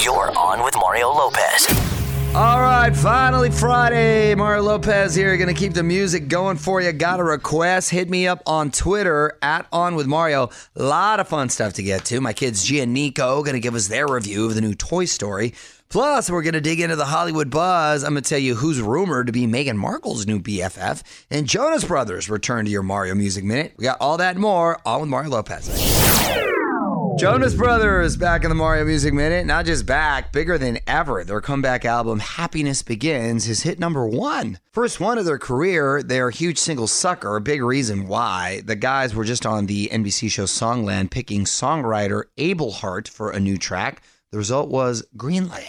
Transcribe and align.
You're 0.00 0.30
on 0.38 0.62
with 0.62 0.76
Mario 0.76 1.08
Lopez. 1.08 1.66
All 2.32 2.60
right, 2.60 2.94
finally 2.94 3.50
Friday. 3.50 4.32
Mario 4.36 4.62
Lopez 4.62 5.12
here. 5.12 5.36
Gonna 5.36 5.52
keep 5.52 5.72
the 5.72 5.82
music 5.82 6.28
going 6.28 6.56
for 6.56 6.80
you. 6.80 6.92
Got 6.92 7.18
a 7.18 7.24
request? 7.24 7.90
Hit 7.90 8.08
me 8.08 8.28
up 8.28 8.40
on 8.46 8.70
Twitter 8.70 9.36
at 9.42 9.66
On 9.72 9.96
With 9.96 10.06
Mario. 10.06 10.50
A 10.76 10.82
lot 10.82 11.18
of 11.18 11.26
fun 11.26 11.48
stuff 11.48 11.72
to 11.74 11.82
get 11.82 12.04
to. 12.06 12.20
My 12.20 12.32
kids 12.32 12.64
Gia 12.64 12.82
and 12.82 12.94
Nico 12.94 13.42
gonna 13.42 13.58
give 13.58 13.74
us 13.74 13.88
their 13.88 14.06
review 14.06 14.46
of 14.46 14.54
the 14.54 14.60
new 14.60 14.74
Toy 14.74 15.04
Story. 15.04 15.52
Plus, 15.88 16.30
we're 16.30 16.42
gonna 16.42 16.60
dig 16.60 16.78
into 16.78 16.94
the 16.94 17.06
Hollywood 17.06 17.50
buzz. 17.50 18.04
I'm 18.04 18.10
gonna 18.10 18.20
tell 18.20 18.38
you 18.38 18.54
who's 18.54 18.80
rumored 18.80 19.26
to 19.26 19.32
be 19.32 19.48
Meghan 19.48 19.76
Markle's 19.76 20.28
new 20.28 20.38
BFF. 20.38 21.02
And 21.28 21.48
Jonas 21.48 21.84
Brothers 21.84 22.30
return 22.30 22.66
to 22.66 22.70
your 22.70 22.84
Mario 22.84 23.16
Music 23.16 23.42
Minute. 23.42 23.72
We 23.76 23.82
got 23.82 23.98
all 24.00 24.16
that 24.18 24.36
and 24.36 24.40
more 24.40 24.78
on 24.86 25.00
with 25.00 25.10
Mario 25.10 25.30
Lopez. 25.30 26.47
Jonas 27.18 27.52
Brothers 27.52 28.16
back 28.16 28.44
in 28.44 28.48
the 28.48 28.54
Mario 28.54 28.84
Music 28.84 29.12
Minute. 29.12 29.44
Not 29.44 29.66
just 29.66 29.86
back, 29.86 30.32
bigger 30.32 30.56
than 30.56 30.78
ever. 30.86 31.24
Their 31.24 31.40
comeback 31.40 31.84
album, 31.84 32.20
Happiness 32.20 32.82
Begins, 32.82 33.48
is 33.48 33.64
hit 33.64 33.80
number 33.80 34.06
one. 34.06 34.60
First 34.70 35.00
one 35.00 35.18
of 35.18 35.24
their 35.24 35.36
career, 35.36 36.00
they're 36.00 36.28
a 36.28 36.32
huge 36.32 36.58
single 36.58 36.86
sucker. 36.86 37.34
A 37.34 37.40
big 37.40 37.60
reason 37.60 38.06
why. 38.06 38.62
The 38.64 38.76
guys 38.76 39.16
were 39.16 39.24
just 39.24 39.44
on 39.44 39.66
the 39.66 39.88
NBC 39.88 40.30
show 40.30 40.44
Songland 40.44 41.10
picking 41.10 41.44
songwriter 41.44 42.24
Abel 42.36 42.70
Hart 42.70 43.08
for 43.08 43.32
a 43.32 43.40
new 43.40 43.56
track. 43.56 44.00
The 44.30 44.38
result 44.38 44.68
was 44.68 45.04
Greenlight. 45.16 45.66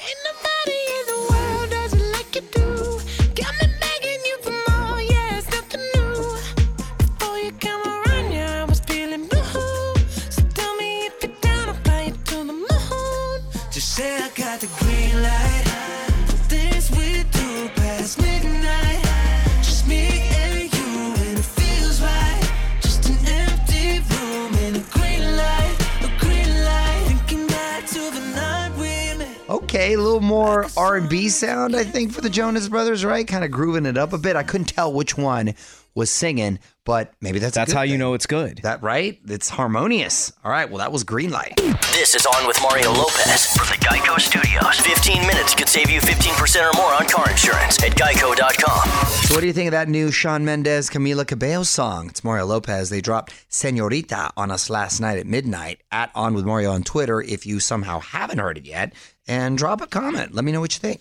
A 29.90 29.96
little 29.96 30.20
more 30.22 30.68
R&B 30.78 31.30
sound, 31.30 31.76
I 31.76 31.84
think, 31.84 32.12
for 32.12 32.22
the 32.22 32.30
Jonas 32.30 32.70
Brothers, 32.70 33.04
right? 33.04 33.28
Kind 33.28 33.44
of 33.44 33.50
grooving 33.50 33.88
it 33.88 33.98
up 33.98 34.14
a 34.14 34.20
bit. 34.20 34.36
I 34.36 34.44
couldn't 34.44 34.68
tell 34.68 34.94
which 34.94 35.18
one 35.18 35.56
was 35.96 36.12
singing, 36.12 36.60
but 36.86 37.12
maybe 37.22 37.40
that's 37.40 37.58
a 37.58 37.60
That's 37.60 37.72
good 37.74 37.78
how 37.78 37.82
you 37.82 37.98
know 37.98 38.14
it's 38.14 38.28
good. 38.28 38.60
that 38.62 38.84
right. 38.84 39.20
It's 39.28 39.50
harmonious. 39.50 40.32
All 40.44 40.52
right, 40.52 40.70
well, 40.70 40.78
that 40.78 40.92
was 40.92 41.04
Greenlight. 41.04 41.56
This 41.94 42.14
is 42.14 42.24
On 42.28 42.46
with 42.46 42.62
Mario 42.62 42.92
Lopez 42.94 43.48
from 43.48 43.66
the 43.66 43.84
Geico 43.84 44.20
Studios. 44.20 44.80
15 44.80 45.26
minutes 45.26 45.56
could 45.56 45.68
save 45.68 45.90
you 45.90 46.00
15% 46.02 46.72
or 46.72 46.78
more 46.78 46.94
on 46.94 47.08
car 47.08 47.28
insurance 47.32 47.82
at 47.84 47.94
geico.com. 47.94 49.08
So, 49.24 49.34
what 49.34 49.42
do 49.42 49.48
you 49.48 49.54
think 49.54 49.70
of 49.70 49.72
that 49.72 49.90
new 49.90 50.12
Shawn 50.12 50.46
Mendes, 50.46 50.92
Camila 50.92 51.26
Cabello 51.26 51.64
song? 51.64 52.10
It's 52.10 52.24
Mario 52.24 52.46
Lopez. 52.46 52.92
They 52.92 53.02
dropped 53.02 53.34
Senorita 53.50 54.32
on 54.38 54.52
us 54.52 54.70
last 54.70 55.00
night 55.00 55.18
at 55.18 55.26
midnight 55.26 55.82
at 55.92 56.12
On 56.14 56.36
With 56.36 56.46
Mario 56.46 56.72
on 56.72 56.84
Twitter. 56.84 57.22
If 57.22 57.48
you 57.48 57.60
somehow 57.60 58.00
haven't 58.00 58.38
heard 58.38 58.58
it 58.60 58.66
yet, 58.68 58.94
and 59.30 59.58
drop 59.58 59.80
a 59.80 59.88
comment. 59.88 60.34
Let 60.34 60.44
me 60.44 60.52
know 60.52 60.60
what 60.60 60.74
you 60.74 60.80
think. 60.80 61.00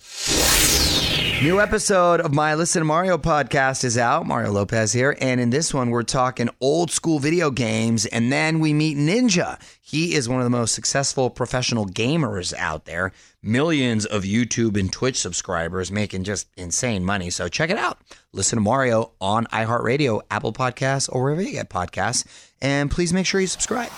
New 1.41 1.61
episode 1.61 2.19
of 2.19 2.33
my 2.33 2.53
Listen 2.53 2.81
to 2.81 2.85
Mario 2.85 3.17
podcast 3.17 3.85
is 3.85 3.97
out. 3.97 4.25
Mario 4.27 4.51
Lopez 4.51 4.91
here. 4.91 5.17
And 5.21 5.39
in 5.39 5.49
this 5.49 5.73
one, 5.73 5.89
we're 5.89 6.03
talking 6.03 6.49
old 6.59 6.91
school 6.91 7.17
video 7.19 7.49
games. 7.49 8.05
And 8.05 8.31
then 8.31 8.59
we 8.59 8.73
meet 8.73 8.97
Ninja. 8.97 9.57
He 9.81 10.15
is 10.15 10.27
one 10.27 10.39
of 10.39 10.43
the 10.43 10.49
most 10.49 10.75
successful 10.75 11.29
professional 11.29 11.85
gamers 11.85 12.53
out 12.53 12.83
there. 12.83 13.13
Millions 13.41 14.05
of 14.05 14.23
YouTube 14.23 14.77
and 14.77 14.91
Twitch 14.91 15.17
subscribers 15.17 15.91
making 15.91 16.25
just 16.25 16.49
insane 16.57 17.05
money. 17.05 17.29
So 17.29 17.47
check 17.47 17.69
it 17.69 17.77
out. 17.77 17.99
Listen 18.33 18.57
to 18.57 18.61
Mario 18.61 19.13
on 19.21 19.45
iHeartRadio, 19.45 20.21
Apple 20.29 20.51
Podcasts, 20.51 21.09
or 21.11 21.23
wherever 21.23 21.41
you 21.41 21.53
get 21.53 21.69
podcasts. 21.69 22.25
And 22.61 22.91
please 22.91 23.13
make 23.13 23.25
sure 23.25 23.39
you 23.39 23.47
subscribe. 23.47 23.89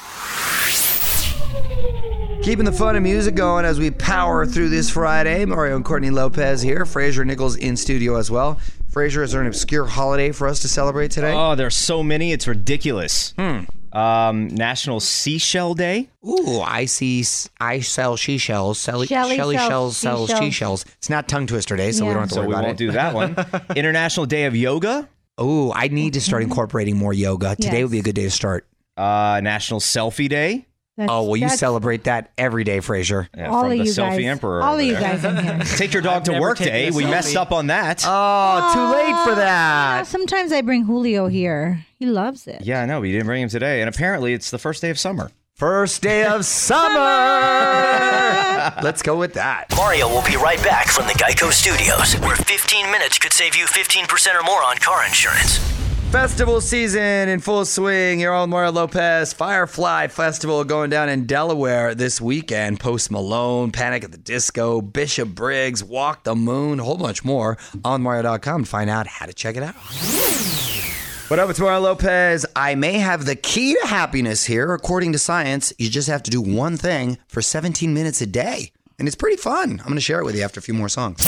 Keeping 2.44 2.66
the 2.66 2.72
fun 2.72 2.96
and 2.96 3.04
music 3.04 3.36
going 3.36 3.66
as 3.66 3.80
we 3.80 3.92
power 3.92 4.46
through 4.48 4.70
this 4.70 4.90
Friday. 4.90 5.46
Mario 5.46 5.76
and 5.76 5.86
Courtney 5.86 6.10
Lopez 6.10 6.62
here. 6.62 6.86
Fraser 6.86 7.24
Nichols 7.24 7.56
in 7.56 7.78
studio 7.78 8.16
as 8.16 8.32
well. 8.32 8.60
Fraser, 8.90 9.22
is 9.22 9.32
there 9.32 9.42
an 9.42 9.48
obscure 9.48 9.86
holiday 9.86 10.32
for 10.32 10.48
us 10.48 10.60
to 10.62 10.68
celebrate 10.68 11.12
today? 11.12 11.34
Oh, 11.34 11.54
there's 11.56 11.76
so 11.76 12.02
many. 12.02 12.32
It's 12.34 12.48
ridiculous. 12.48 13.34
Um, 13.38 14.48
National 14.48 15.00
Seashell 15.00 15.76
Day. 15.76 16.10
Ooh, 16.28 16.60
I 16.62 16.86
see. 16.86 17.24
I 17.60 17.80
sell 17.82 18.18
seashells. 18.18 18.80
shells. 18.82 19.08
Shelly, 19.08 19.08
Shelly 19.08 19.36
Shelly 19.38 19.58
sells 19.58 19.70
shells 19.70 19.98
sells 19.98 20.30
she 20.32 20.36
seashells. 20.36 20.82
shells. 20.82 20.86
It's 20.98 21.10
not 21.12 21.30
tongue 21.30 21.46
twister 21.48 21.76
day, 21.78 21.92
so 21.92 22.06
we 22.06 22.12
don't 22.14 22.22
have 22.22 22.30
to 22.30 22.36
So 22.36 22.42
worry 22.42 22.48
we 22.48 22.54
about 22.56 22.64
won't 22.66 22.82
it. 22.82 22.86
do 22.86 22.92
that 22.94 23.14
one. 23.14 23.36
International 23.76 24.26
Day 24.26 24.46
of 24.46 24.56
Yoga. 24.56 25.08
Ooh, 25.40 25.72
I 25.72 25.88
need 25.90 26.14
to 26.14 26.22
start 26.22 26.42
incorporating 26.44 26.98
more 26.98 27.14
yoga. 27.14 27.56
Today 27.56 27.78
Yes. 27.78 27.84
would 27.84 27.92
be 27.92 28.00
a 28.00 28.04
good 28.04 28.16
day 28.16 28.24
to 28.24 28.32
start. 28.32 28.68
Uh, 28.98 29.40
National 29.44 29.80
Selfie 29.80 30.28
Day. 30.28 30.66
That's- 30.98 31.10
Oh, 31.12 31.24
well, 31.24 31.38
you 31.38 31.48
that's 31.48 31.60
celebrate 31.60 32.04
that 32.04 32.32
every 32.38 32.64
day, 32.66 32.80
Fraser. 32.82 33.30
Yeah, 33.36 33.50
all 33.50 33.62
from 33.64 33.72
of 33.72 33.78
the 33.78 33.86
you 33.86 33.92
Selfie 33.92 34.18
guys. 34.18 34.26
Emperor. 34.26 34.62
all 34.62 34.74
over 34.74 34.82
of 34.82 34.88
you 34.88 34.94
there. 34.94 35.02
guys 35.02 35.24
in 35.26 35.38
here. 35.38 35.60
Take 35.78 35.94
your 35.94 36.02
dog 36.02 36.26
to 36.26 36.32
never 36.34 36.42
work 36.42 36.58
taken 36.58 36.74
day. 36.74 36.88
a 36.90 36.92
We 36.92 37.06
messed 37.06 37.34
selfie. 37.34 37.38
up 37.42 37.52
on 37.54 37.68
that. 37.68 38.04
Oh, 38.06 38.72
too 38.74 38.98
late 38.98 39.24
for 39.24 39.36
that. 39.36 40.06
sometimes 40.08 40.52
I 40.52 40.62
bring 40.62 40.84
Julio 40.84 41.28
here. 41.28 41.86
He 41.98 42.06
loves 42.06 42.46
it. 42.46 42.62
yeah, 42.64 42.82
I 42.82 42.86
know. 42.86 43.00
We 43.00 43.12
didn't 43.12 43.28
bring 43.28 43.42
him 43.42 43.50
today, 43.50 43.82
and 43.82 43.88
apparently 43.90 44.34
it's 44.34 44.52
the 44.52 44.60
first 44.60 44.82
day 44.82 44.90
of 44.90 45.00
summer. 45.00 45.32
First 45.56 46.02
day 46.02 46.26
of 46.26 46.44
summer. 46.46 47.00
Let's 48.84 49.02
go 49.02 49.18
with 49.18 49.34
that. 49.36 49.68
Mario 49.76 50.08
will 50.10 50.24
be 50.24 50.36
right 50.36 50.62
back 50.64 50.88
from 50.88 51.08
the 51.08 51.14
Geico 51.14 51.52
Studios, 51.52 52.16
where 52.22 52.36
15 52.36 52.92
minutes 52.92 53.18
could 53.20 53.34
save 53.34 53.56
you 53.56 53.66
15% 53.66 54.36
or 54.40 54.44
more 54.44 54.64
on 54.64 54.78
car 54.78 55.06
insurance. 55.06 55.60
Festival 56.12 56.60
season 56.60 57.30
in 57.30 57.40
full 57.40 57.64
swing. 57.64 58.20
You're 58.20 58.34
on 58.34 58.50
Mario 58.50 58.74
Lopez. 58.74 59.32
Firefly 59.32 60.08
Festival 60.08 60.66
going 60.66 60.90
down 60.90 61.08
in 61.08 61.26
Delaware 61.26 61.96
this 61.96 62.20
weekend. 62.20 62.82
Post 62.82 63.12
Malone, 63.12 63.72
Panic 63.72 64.04
at 64.04 64.12
the 64.12 64.18
Disco, 64.18 64.82
Bishop 64.82 65.30
Briggs, 65.30 65.82
Walk 65.82 66.26
the 66.26 66.36
Moon, 66.36 66.82
a 66.82 66.84
whole 66.84 66.98
bunch 66.98 67.24
more 67.24 67.58
on 67.86 68.02
Mario.com 68.02 68.66
to 68.66 68.70
find 68.70 68.90
out 68.90 69.08
how 69.08 69.26
to 69.26 69.32
check 69.34 69.56
it 69.56 69.64
out. 69.64 69.76
What 71.30 71.40
up, 71.40 71.50
it's 71.50 71.62
Mario 71.62 71.80
Lopez. 71.80 72.46
I 72.58 72.76
may 72.76 73.00
have 73.00 73.24
the 73.24 73.38
key 73.38 73.78
to 73.82 73.88
happiness 73.88 74.44
here. 74.44 74.74
According 74.74 75.14
to 75.14 75.18
science, 75.18 75.72
you 75.80 75.90
just 75.90 76.10
have 76.10 76.24
to 76.24 76.32
do 76.32 76.42
one 76.42 76.76
thing 76.76 77.20
for 77.30 77.42
17 77.42 77.94
minutes 77.94 78.20
a 78.20 78.26
day. 78.26 78.74
And 79.00 79.08
it's 79.08 79.16
pretty 79.16 79.38
fun. 79.38 79.80
I'm 79.80 79.86
going 79.86 79.96
to 79.96 80.02
share 80.02 80.20
it 80.20 80.26
with 80.26 80.36
you 80.36 80.44
after 80.44 80.60
a 80.60 80.64
few 80.64 80.74
more 80.74 80.90
songs. 80.90 81.26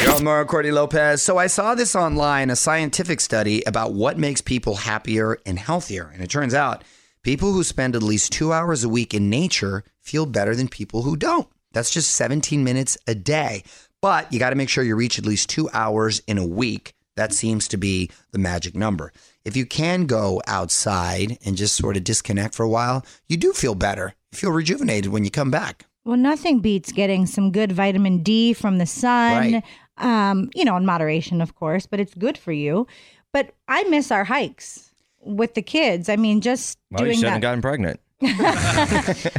You're 0.00 0.14
on 0.14 0.22
Mario 0.22 0.44
Courtney 0.44 0.70
Lopez. 0.70 1.22
So 1.22 1.38
I 1.38 1.48
saw 1.48 1.74
this 1.74 1.96
online, 1.96 2.50
a 2.50 2.56
scientific 2.56 3.20
study 3.20 3.64
about 3.64 3.94
what 3.94 4.16
makes 4.16 4.40
people 4.40 4.76
happier 4.76 5.38
and 5.44 5.58
healthier. 5.58 6.10
And 6.14 6.22
it 6.22 6.30
turns 6.30 6.54
out 6.54 6.84
people 7.22 7.52
who 7.52 7.64
spend 7.64 7.96
at 7.96 8.02
least 8.02 8.32
two 8.32 8.52
hours 8.52 8.84
a 8.84 8.88
week 8.88 9.12
in 9.12 9.28
nature 9.28 9.82
feel 10.00 10.24
better 10.24 10.54
than 10.54 10.68
people 10.68 11.02
who 11.02 11.16
don't. 11.16 11.48
That's 11.72 11.90
just 11.90 12.14
17 12.14 12.62
minutes 12.62 12.96
a 13.08 13.14
day. 13.16 13.64
But 14.00 14.32
you 14.32 14.38
got 14.38 14.50
to 14.50 14.56
make 14.56 14.68
sure 14.68 14.84
you 14.84 14.94
reach 14.94 15.18
at 15.18 15.26
least 15.26 15.50
two 15.50 15.68
hours 15.72 16.22
in 16.28 16.38
a 16.38 16.46
week. 16.46 16.94
That 17.16 17.32
seems 17.32 17.66
to 17.68 17.76
be 17.76 18.08
the 18.30 18.38
magic 18.38 18.76
number. 18.76 19.12
If 19.44 19.56
you 19.56 19.66
can 19.66 20.06
go 20.06 20.40
outside 20.46 21.38
and 21.44 21.56
just 21.56 21.74
sort 21.74 21.96
of 21.96 22.04
disconnect 22.04 22.54
for 22.54 22.62
a 22.62 22.68
while, 22.68 23.04
you 23.26 23.36
do 23.36 23.52
feel 23.52 23.74
better. 23.74 24.14
You 24.30 24.38
feel 24.38 24.52
rejuvenated 24.52 25.10
when 25.10 25.24
you 25.24 25.30
come 25.32 25.50
back. 25.50 25.86
Well, 26.04 26.16
nothing 26.16 26.60
beats 26.60 26.90
getting 26.90 27.26
some 27.26 27.50
good 27.52 27.72
vitamin 27.72 28.22
D 28.22 28.54
from 28.54 28.78
the 28.78 28.86
sun. 28.86 29.52
Right. 29.52 29.64
Um, 29.98 30.50
you 30.54 30.64
know, 30.64 30.76
in 30.76 30.86
moderation, 30.86 31.40
of 31.40 31.54
course, 31.54 31.86
but 31.86 32.00
it's 32.00 32.14
good 32.14 32.38
for 32.38 32.52
you. 32.52 32.86
But 33.32 33.54
I 33.68 33.82
miss 33.84 34.10
our 34.10 34.24
hikes 34.24 34.90
with 35.20 35.54
the 35.54 35.62
kids. 35.62 36.08
I 36.08 36.16
mean, 36.16 36.40
just 36.40 36.78
Well, 36.90 37.00
you 37.02 37.06
doing 37.08 37.16
shouldn't 37.18 37.26
that. 37.26 37.32
have 37.34 37.42
gotten 37.42 37.62
pregnant. 37.62 38.00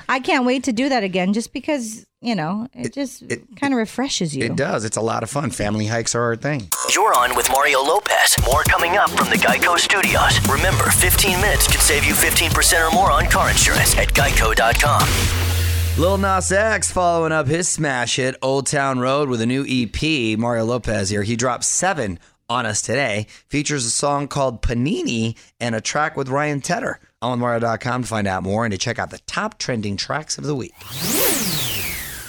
I 0.08 0.20
can't 0.24 0.46
wait 0.46 0.64
to 0.64 0.72
do 0.72 0.88
that 0.90 1.04
again, 1.04 1.34
just 1.34 1.52
because 1.52 2.06
you 2.22 2.34
know 2.36 2.68
it, 2.74 2.94
just 2.94 3.24
it 3.24 3.44
kind 3.58 3.74
of 3.74 3.78
refreshes 3.78 4.36
you. 4.36 4.46
It 4.46 4.56
does. 4.56 4.86
It's 4.86 4.96
a 4.98 5.02
lot 5.02 5.22
of 5.24 5.30
fun. 5.30 5.52
Family 5.52 5.86
hikes 5.88 6.16
are 6.16 6.22
our 6.24 6.36
thing. 6.38 6.70
You're 6.94 7.14
on 7.18 7.36
with 7.36 7.50
Mario 7.52 7.82
Lopez. 7.82 8.38
More 8.46 8.64
coming 8.64 8.96
up 8.98 9.10
from 9.10 9.30
the 9.30 9.36
Geico 9.36 9.78
Studios. 9.78 10.40
Remember, 10.48 10.86
15 10.92 11.42
minutes 11.42 11.68
can 11.68 11.82
save 11.82 12.06
you 12.06 12.14
15% 12.14 12.88
or 12.90 12.94
more 12.94 13.12
on 13.12 13.26
car 13.26 13.50
insurance 13.50 13.98
at 13.98 14.08
geico.com. 14.14 15.39
Lil 16.00 16.18
Nas 16.18 16.50
X 16.50 16.90
following 16.94 17.34
up 17.34 17.48
his 17.48 17.68
smash 17.68 18.16
hit 18.16 18.38
Old 18.42 18.68
Town 18.68 19.00
Road 19.00 19.28
with 19.28 19.42
a 19.42 19.46
new 19.46 19.66
EP. 19.68 20.40
Mario 20.40 20.64
Lopez 20.64 21.10
here. 21.10 21.24
He 21.24 21.36
dropped 21.36 21.66
seven 21.66 22.20
on 22.48 22.66
us 22.66 22.82
today. 22.82 23.28
Features 23.50 23.86
a 23.86 23.90
song 23.90 24.30
called 24.30 24.62
Panini 24.62 25.36
and 25.60 25.76
a 25.76 25.82
track 25.82 26.16
with 26.16 26.30
Ryan 26.30 26.62
Tedder. 26.62 27.02
On 27.22 27.40
Mario.com 27.40 28.04
to 28.04 28.08
find 28.08 28.28
out 28.28 28.44
more 28.44 28.64
and 28.64 28.72
to 28.72 28.78
check 28.78 28.98
out 28.98 29.10
the 29.10 29.20
top 29.28 29.58
trending 29.58 29.98
tracks 29.98 30.38
of 30.38 30.46
the 30.46 30.56
week. 30.56 30.74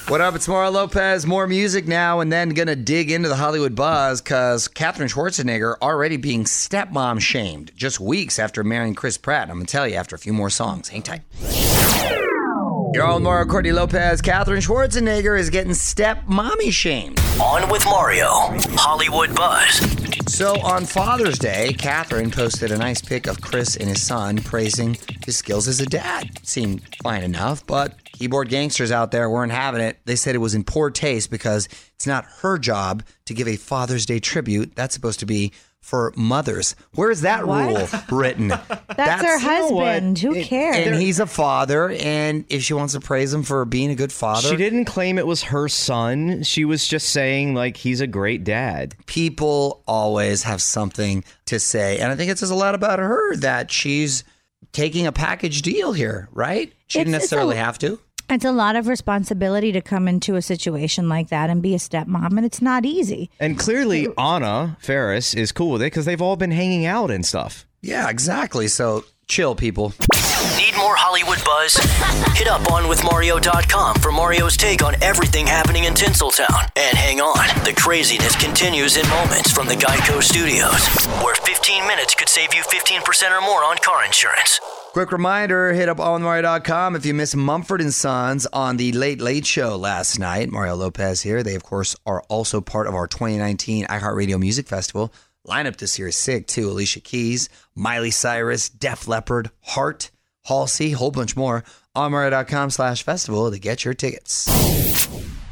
What 0.09 0.21
up? 0.21 0.35
It's 0.35 0.49
Mario 0.49 0.73
Lopez. 0.73 1.25
More 1.25 1.47
music 1.47 1.87
now, 1.87 2.19
and 2.19 2.33
then 2.33 2.49
gonna 2.49 2.75
dig 2.75 3.13
into 3.13 3.29
the 3.29 3.37
Hollywood 3.37 3.77
buzz 3.77 4.21
because 4.21 4.67
Katherine 4.67 5.09
Schwarzenegger 5.09 5.77
already 5.81 6.17
being 6.17 6.43
stepmom 6.43 7.21
shamed 7.21 7.71
just 7.77 8.01
weeks 8.01 8.41
after 8.41 8.65
marrying 8.65 8.97
Chris 8.97 9.17
Pratt. 9.17 9.49
I'm 9.49 9.59
gonna 9.59 9.67
tell 9.67 9.87
you 9.87 9.95
after 9.95 10.17
a 10.17 10.19
few 10.19 10.33
more 10.33 10.51
songs. 10.51 10.89
Hang 10.89 11.03
tight. 11.03 11.21
Your 12.93 13.07
own 13.07 13.23
Mario 13.23 13.47
Courtney 13.47 13.71
Lopez, 13.71 14.21
Katherine 14.21 14.61
Schwarzenegger 14.61 15.39
is 15.39 15.49
getting 15.49 15.75
step 15.75 16.25
mommy 16.27 16.73
shamed. 16.73 17.21
On 17.41 17.71
with 17.71 17.85
Mario. 17.85 18.29
Hollywood 18.77 19.33
Buzz. 19.33 19.77
So 20.27 20.61
on 20.61 20.85
Father's 20.87 21.39
Day, 21.39 21.73
Katherine 21.75 22.33
posted 22.33 22.73
a 22.73 22.79
nice 22.79 23.01
pic 23.01 23.29
of 23.29 23.41
Chris 23.41 23.77
and 23.77 23.89
his 23.89 24.05
son 24.05 24.39
praising 24.39 24.99
his 25.25 25.37
skills 25.37 25.69
as 25.69 25.79
a 25.79 25.87
dad. 25.87 26.45
Seemed 26.45 26.83
fine 27.01 27.23
enough, 27.23 27.65
but 27.65 27.95
keyboard 28.05 28.49
gangsters 28.49 28.91
out 28.91 29.13
there 29.13 29.31
weren't 29.31 29.53
having 29.53 29.81
it. 29.81 30.01
They 30.05 30.17
said 30.17 30.35
it 30.35 30.39
was 30.39 30.57
in 30.57 30.65
poor 30.65 30.91
taste 30.91 31.31
because 31.31 31.69
it's 31.95 32.09
not 32.09 32.25
her 32.41 32.59
job 32.59 33.05
to 33.27 33.35
give 33.35 33.47
a 33.47 33.55
Father's 33.55 34.05
Day 34.05 34.19
tribute. 34.19 34.75
That's 34.75 34.95
supposed 34.95 35.21
to 35.21 35.27
be 35.27 35.53
for 35.81 36.13
mothers. 36.17 36.77
Where's 36.95 37.23
that 37.23 37.47
What? 37.47 37.69
rule 37.69 38.19
written? 38.19 38.49
That's, 38.97 39.23
her 39.23 39.41
know 39.41 39.69
what? 39.69 39.87
husband. 39.87 40.19
Who 40.19 40.43
cares? 40.45 40.87
And 40.87 40.95
he's 41.01 41.19
a 41.21 41.27
father, 41.27 41.91
and 41.91 42.45
if 42.49 42.63
she 42.63 42.75
wants 42.75 42.93
to 42.95 43.01
praise 43.01 43.33
him 43.33 43.43
for 43.43 43.65
being 43.65 43.91
a 43.91 43.95
good 43.95 44.13
father, 44.13 44.49
She 44.49 44.57
didn't 44.57 44.85
claim 44.85 45.19
it 45.19 45.27
was 45.27 45.45
her 45.45 45.69
son. 45.69 46.43
She 46.43 46.65
was 46.65 46.87
just 46.87 47.09
saying 47.09 47.55
like 47.55 47.77
he's 47.77 48.01
a 48.01 48.07
great 48.07 48.45
dad. 48.45 48.95
people 49.07 49.83
always 49.87 50.43
have 50.45 50.63
something 50.63 51.25
to 51.47 51.59
say. 51.59 51.99
And 51.99 52.13
I 52.13 52.17
think 52.17 52.31
it 52.31 52.39
says 52.39 52.51
a 52.51 52.55
lot 52.55 52.75
about 52.75 52.99
her 52.99 53.37
that 53.37 53.71
she's 53.73 54.23
taking 54.73 55.07
a 55.07 55.13
package 55.13 55.63
deal 55.63 55.93
here, 55.93 56.29
right? 56.33 56.73
She 56.87 56.99
didn't 56.99 57.15
It's- 57.15 57.25
it's 57.25 57.33
a- 57.33 57.37
necessarily 57.37 57.57
have 57.57 57.79
to. 57.81 57.99
It's 58.31 58.45
a 58.45 58.53
lot 58.53 58.77
of 58.77 58.87
responsibility 58.87 59.73
to 59.73 59.81
come 59.81 60.07
into 60.07 60.37
a 60.37 60.43
situation 60.43 61.09
like 61.09 61.31
that 61.31 61.51
and 61.51 61.61
be 61.61 61.75
a 61.75 61.79
stepmom, 61.79 62.37
and 62.37 62.47
it's 62.47 62.63
not 62.63 62.87
easy. 62.87 63.29
And 63.41 63.59
clearly 63.59 64.07
Anna 64.17 64.77
Faris 64.81 65.35
is 65.35 65.51
cool 65.51 65.73
with 65.73 65.83
it 65.83 65.87
because 65.87 66.05
they've 66.05 66.23
all 66.23 66.37
been 66.37 66.53
hanging 66.53 66.87
out 66.87 67.11
and 67.11 67.27
stuff. 67.27 67.67
Yeah, 67.83 68.09
exactly. 68.09 68.69
So 68.69 69.03
chill, 69.27 69.57
people. 69.57 69.95
Need 70.57 70.77
more 70.77 70.95
Hollywood 70.95 71.45
buzz? 71.45 71.75
Hit 72.39 72.47
up 72.47 72.63
onwithmario.com 72.69 73.97
for 73.97 74.13
Mario's 74.13 74.57
take 74.57 74.85
on 74.85 74.95
everything 75.03 75.49
happening 75.49 75.85
in 75.85 75.95
Tinseltown. 75.95 76.71
And 76.77 76.97
hang 76.97 77.21
on, 77.21 77.49
the 77.65 77.73
craziness 77.73 78.37
continues 78.37 78.97
in 78.97 79.09
moments 79.09 79.51
from 79.51 79.67
the 79.67 79.75
Geico 79.75 80.23
Studios, 80.23 80.87
where 81.25 81.35
15 81.35 81.85
minutes 81.85 82.15
could 82.15 82.29
save 82.29 82.55
you 82.55 82.63
15% 82.63 83.37
or 83.37 83.41
more 83.41 83.65
on 83.65 83.77
car 83.79 84.05
insurance. 84.05 84.61
Quick 84.93 85.13
reminder, 85.13 85.73
hit 85.73 85.89
up 85.89 85.99
allmario.com 85.99 86.97
if 86.97 87.07
you 87.07 87.15
missed 87.15 87.37
Mumford 87.37 87.81
and 87.81 87.95
Sons 87.95 88.45
on 88.53 88.77
the 88.77 88.91
Late 88.91 89.21
Late 89.21 89.47
Show 89.47 89.77
last 89.77 90.19
night. 90.19 90.51
Mario 90.51 90.75
Lopez 90.75 91.23
here. 91.23 91.45
They, 91.45 91.55
of 91.55 91.63
course, 91.63 91.95
are 92.07 92.23
also 92.23 92.61
part 92.61 92.89
of 92.89 92.95
our 92.97 93.07
2019 93.07 93.87
iHeartRadio 93.87 94.41
Music 94.41 94.67
Festival. 94.67 95.13
Lineup 95.47 95.77
this 95.77 95.97
year 95.97 96.09
is 96.09 96.17
sick, 96.17 96.49
too. 96.49 96.69
Alicia 96.71 96.99
Keys, 97.01 97.49
Miley 97.77 98.11
Cyrus, 98.11 98.69
Def 98.69 99.07
Leppard, 99.07 99.53
Hart, 99.61 100.11
Halsey, 100.47 100.91
whole 100.91 101.13
bunch 101.13 101.37
more. 101.37 101.63
allmario.com 101.95 102.71
slash 102.71 103.05
festival 103.05 103.49
to 103.53 103.61
get 103.61 103.85
your 103.85 103.95
tickets. 103.95 104.49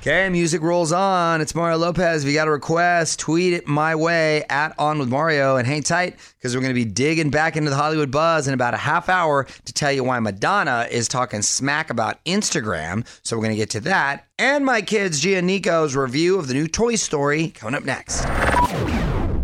Okay, 0.09 0.31
music 0.31 0.63
rolls 0.63 0.91
on. 0.91 1.43
It's 1.43 1.55
Mario 1.55 1.77
Lopez. 1.77 2.25
If 2.25 2.29
you 2.31 2.35
got 2.35 2.49
a 2.49 2.51
request, 2.51 3.19
tweet 3.19 3.53
it 3.53 3.69
my 3.69 3.95
way 3.95 4.43
at 4.49 4.75
On 4.79 4.99
With 4.99 5.11
Mario 5.11 5.57
and 5.57 5.67
hang 5.67 5.83
tight 5.83 6.17
because 6.39 6.55
we're 6.55 6.63
going 6.63 6.75
to 6.75 6.75
be 6.75 6.87
digging 6.87 7.29
back 7.29 7.59
into 7.59 7.69
the 7.69 7.77
Hollywood 7.77 8.11
buzz 8.11 8.49
in 8.49 8.55
about 8.55 8.73
a 8.73 8.79
half 8.79 9.11
hour 9.11 9.45
to 9.67 9.73
tell 9.75 9.93
you 9.93 10.03
why 10.03 10.19
Madonna 10.19 10.89
is 10.91 11.09
talking 11.09 11.43
smack 11.43 11.91
about 11.91 12.25
Instagram. 12.25 13.07
So 13.23 13.37
we're 13.37 13.43
going 13.43 13.57
to 13.57 13.59
get 13.59 13.69
to 13.69 13.81
that 13.81 14.27
and 14.39 14.65
my 14.65 14.81
kids 14.81 15.21
Gia 15.21 15.37
and 15.37 15.47
Nico's 15.47 15.95
review 15.95 16.39
of 16.39 16.49
the 16.49 16.55
new 16.55 16.69
Toy 16.69 16.95
Story 16.95 17.49
coming 17.49 17.75
up 17.75 17.85
next. 17.85 18.25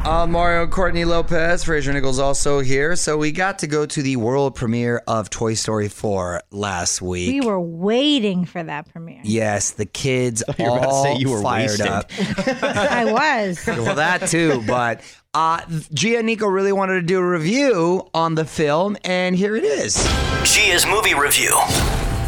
I'm 0.06 0.32
Mario 0.32 0.66
Courtney 0.66 1.06
Lopez. 1.06 1.64
Fraser 1.64 1.90
Nichols 1.90 2.18
also 2.18 2.60
here. 2.60 2.94
So 2.94 3.16
we 3.16 3.32
got 3.32 3.60
to 3.60 3.66
go 3.66 3.86
to 3.86 4.02
the 4.02 4.16
world 4.16 4.54
premiere 4.54 5.02
of 5.06 5.30
Toy 5.30 5.54
Story 5.54 5.88
4 5.88 6.42
last 6.50 7.00
week. 7.00 7.32
We 7.32 7.40
were 7.40 7.58
waiting 7.58 8.44
for 8.44 8.62
that 8.62 8.92
premiere. 8.92 9.22
Yes, 9.24 9.70
the 9.70 9.86
kids 9.86 10.42
you 10.58 10.64
were 10.70 10.76
about 10.76 10.82
to 10.82 10.88
all 10.88 11.04
say 11.04 11.16
you 11.16 11.30
were 11.30 11.40
fired 11.40 11.70
wasted. 11.70 11.86
up. 11.86 12.10
I 12.62 13.10
was. 13.46 13.64
well, 13.66 13.94
that 13.94 14.28
too, 14.28 14.62
but 14.66 15.00
uh, 15.32 15.62
Gia 15.94 16.18
and 16.18 16.26
Nico 16.26 16.46
really 16.48 16.72
wanted 16.72 16.94
to 16.96 17.02
do 17.02 17.18
a 17.18 17.26
review 17.26 18.06
on 18.12 18.34
the 18.34 18.44
film, 18.44 18.98
and 19.04 19.34
here 19.34 19.56
it 19.56 19.64
is. 19.64 19.94
Gia's 20.42 20.86
movie 20.86 21.14
review. 21.14 21.58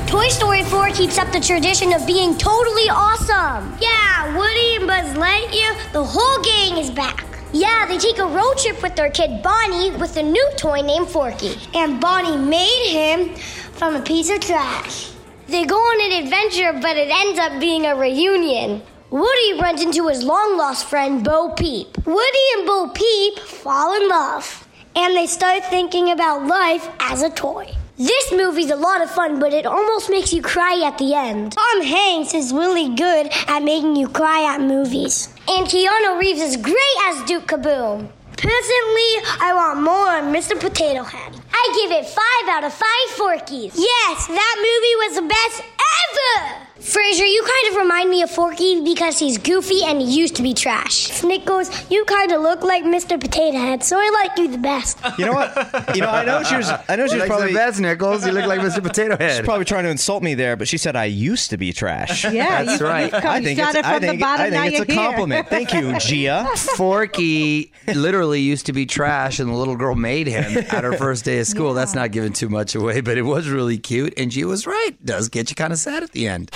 Toy 0.07 0.29
Story 0.29 0.63
4 0.63 0.91
keeps 0.91 1.19
up 1.19 1.31
the 1.31 1.41
tradition 1.41 1.93
of 1.93 2.07
being 2.07 2.39
totally 2.39 2.89
awesome. 2.89 3.77
Yeah, 3.83 4.35
Woody 4.39 4.77
and 4.77 4.87
Buzz 4.87 5.15
Lightyear, 5.15 5.93
the 5.93 6.03
whole 6.05 6.43
gang 6.43 6.79
is 6.79 6.91
back. 6.91 7.26
Yeah, 7.53 7.87
they 7.87 7.99
take 7.99 8.19
a 8.19 8.27
road 8.27 8.59
trip 8.59 8.83
with 8.83 8.97
their 8.97 9.11
kid 9.11 9.43
Bonnie 9.43 9.91
with 9.93 10.17
a 10.17 10.23
new 10.23 10.51
toy 10.57 10.81
named 10.83 11.09
Forky. 11.09 11.57
And 11.75 12.01
Bonnie 12.01 12.37
made 12.37 12.91
him 12.91 13.35
from 13.73 13.95
a 13.95 14.03
piece 14.03 14.31
of 14.31 14.41
trash. 14.41 15.13
They 15.49 15.65
go 15.65 15.77
on 15.77 16.13
an 16.13 16.25
adventure, 16.25 16.73
but 16.73 16.97
it 16.97 17.09
ends 17.09 17.39
up 17.39 17.61
being 17.61 17.87
a 17.87 17.95
reunion. 17.95 18.83
Woody 19.11 19.61
runs 19.61 19.81
into 19.81 20.09
his 20.09 20.25
long 20.25 20.59
lost 20.59 20.87
friend 20.87 21.25
Bo 21.25 21.51
Peep. 21.51 22.05
Woody 22.05 22.47
and 22.57 22.67
Bo 22.67 22.89
Peep 22.89 23.39
fall 23.39 23.95
in 23.95 24.09
love, 24.09 24.67
and 24.97 25.15
they 25.15 25.29
start 25.29 25.65
thinking 25.67 26.11
about 26.11 26.47
life 26.47 26.89
as 26.99 27.23
a 27.23 27.31
toy. 27.31 27.73
This 27.97 28.33
movie's 28.33 28.71
a 28.71 28.77
lot 28.77 29.01
of 29.01 29.11
fun, 29.11 29.39
but 29.39 29.55
it 29.55 29.65
almost 29.65 30.11
makes 30.11 30.33
you 30.33 30.43
cry 30.43 30.83
at 30.85 30.99
the 30.99 31.15
end. 31.15 31.53
Tom 31.53 31.83
Hanks 31.83 32.35
is 32.35 32.53
really 32.53 32.95
good 32.97 33.29
at 33.47 33.63
making 33.63 33.95
you 33.95 34.09
cry 34.09 34.53
at 34.53 34.61
movies. 34.61 35.33
And 35.49 35.67
Keanu 35.69 36.19
Reeves 36.19 36.41
is 36.41 36.57
great 36.57 36.97
as 37.07 37.23
Duke 37.25 37.47
Kaboom. 37.47 38.11
Personally, 38.37 39.13
I 39.41 39.53
want 39.55 39.81
more 39.81 40.35
Mr. 40.35 40.59
Potato 40.59 41.05
Head. 41.05 41.41
I 41.53 41.89
give 41.89 41.93
it 41.93 42.05
5 42.05 42.49
out 42.49 42.65
of 42.65 42.75
5 42.75 42.87
Forkies. 43.11 43.73
Yes, 43.77 44.27
that 44.27 44.57
movie 44.59 44.97
was 45.07 45.15
the 45.17 45.29
best 45.29 45.63
ever! 45.63 46.66
Fraser, 46.79 47.25
you 47.25 47.43
kind 47.43 47.73
of 47.75 47.83
remind 47.83 48.11
me 48.11 48.23
of 48.23 48.31
Forky 48.31 48.83
because 48.83 49.19
he's 49.19 49.39
goofy 49.39 49.83
and 49.83 50.01
he 50.01 50.07
used 50.19 50.37
to 50.37 50.43
be 50.43 50.53
trash. 50.53 51.11
Snickles, 51.11 51.91
you 51.91 52.05
kind 52.05 52.31
of 52.33 52.43
look 52.43 52.63
like 52.63 52.85
Mr. 52.85 53.19
Potato 53.19 53.57
Head, 53.57 53.83
so 53.83 53.97
I 53.99 54.11
like 54.23 54.39
you 54.39 54.49
the 54.49 54.59
best. 54.59 54.99
You 55.19 55.25
know 55.25 55.33
what? 55.33 55.97
You 55.97 56.03
know, 56.03 56.11
I 56.11 56.25
know 56.25 56.43
she 56.43 56.55
was. 56.55 56.69
I 56.69 56.97
know 56.97 57.07
she 57.07 57.15
was 57.15 57.21
Like 57.23 57.29
probably 57.29 57.49
the 57.49 57.55
best, 57.55 57.81
Nichols. 57.81 58.27
You 58.27 58.33
look 58.33 58.45
like 58.47 58.61
Mr. 58.61 58.83
Potato 58.83 59.17
Head. 59.19 59.39
she's 59.39 59.45
probably 59.45 59.65
trying 59.65 59.85
to 59.85 59.91
insult 59.91 60.23
me 60.23 60.35
there, 60.35 60.55
but 60.55 60.69
she 60.69 60.77
said 60.77 60.97
I 60.97 61.07
used 61.07 61.49
to 61.51 61.57
be 61.57 61.73
trash. 61.73 62.25
Yeah, 62.37 62.65
That's 62.65 62.81
you, 62.81 62.87
right. 62.87 63.11
Come, 63.11 63.25
I 63.27 63.39
you 63.39 63.45
think 63.47 63.59
it's, 63.59 63.71
started 63.71 63.87
I 63.89 63.93
from 63.95 64.01
think, 64.03 64.13
the 64.21 64.25
bottom. 64.25 64.47
I 64.47 64.51
think 64.51 64.75
it's 64.75 64.91
a 64.91 64.93
here. 64.93 65.03
compliment. 65.03 65.49
Thank 65.49 65.73
you, 65.73 65.99
Gia. 65.99 66.47
Forky 66.57 67.73
literally 67.95 68.41
used 68.41 68.67
to 68.67 68.73
be 68.75 68.85
trash, 68.85 69.39
and 69.41 69.49
the 69.49 69.55
little 69.55 69.77
girl 69.77 69.95
made 69.95 70.27
him 70.27 70.59
at 70.71 70.85
her 70.85 70.93
first 70.93 71.25
day 71.25 71.39
of 71.39 71.47
school. 71.47 71.73
That's 71.73 71.95
not 71.95 72.11
giving 72.11 72.35
too 72.35 72.51
much 72.51 72.75
away, 72.75 73.01
but 73.01 73.17
it 73.17 73.23
was 73.23 73.49
really 73.49 73.79
cute, 73.79 74.13
and 74.19 74.31
Gia 74.31 74.47
was 74.47 74.67
right. 74.67 74.93
Does 75.05 75.31
get 75.31 75.49
you 75.51 75.57
kind 75.57 75.73
of 75.73 75.79
sad 75.79 76.03
at 76.03 76.13
the 76.13 76.29
end. 76.29 76.51